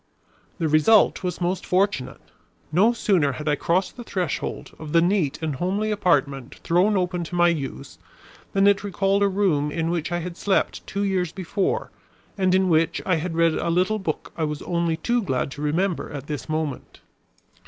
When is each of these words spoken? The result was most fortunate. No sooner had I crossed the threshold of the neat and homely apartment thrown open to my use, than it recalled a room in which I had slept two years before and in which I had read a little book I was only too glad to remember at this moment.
The 0.57 0.67
result 0.67 1.21
was 1.21 1.39
most 1.39 1.63
fortunate. 1.63 2.21
No 2.71 2.91
sooner 2.91 3.33
had 3.33 3.47
I 3.47 3.53
crossed 3.53 3.97
the 3.97 4.03
threshold 4.03 4.71
of 4.79 4.93
the 4.93 4.99
neat 4.99 5.37
and 5.43 5.57
homely 5.57 5.91
apartment 5.91 6.55
thrown 6.63 6.97
open 6.97 7.23
to 7.25 7.35
my 7.35 7.49
use, 7.49 7.99
than 8.53 8.65
it 8.65 8.83
recalled 8.83 9.21
a 9.21 9.27
room 9.27 9.69
in 9.71 9.91
which 9.91 10.11
I 10.11 10.17
had 10.17 10.37
slept 10.37 10.87
two 10.87 11.03
years 11.03 11.31
before 11.31 11.91
and 12.35 12.55
in 12.55 12.67
which 12.67 12.99
I 13.05 13.17
had 13.17 13.35
read 13.35 13.53
a 13.53 13.69
little 13.69 13.99
book 13.99 14.33
I 14.35 14.43
was 14.43 14.63
only 14.63 14.97
too 14.97 15.21
glad 15.21 15.51
to 15.51 15.61
remember 15.61 16.09
at 16.11 16.25
this 16.25 16.49
moment. 16.49 17.01